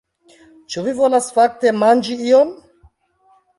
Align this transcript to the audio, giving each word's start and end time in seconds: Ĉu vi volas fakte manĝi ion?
Ĉu 0.75 0.83
vi 0.87 0.93
volas 1.01 1.29
fakte 1.37 1.75
manĝi 1.83 2.19
ion? 2.31 2.57